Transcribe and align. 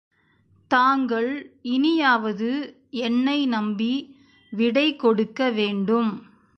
தாங்கள் 0.71 1.29
இனியாவது 1.61 2.49
என்னை 2.89 3.45
நம்பி 3.45 3.93
விடைகொடுக்க 4.53 5.49
வேண்டும். 5.51 6.11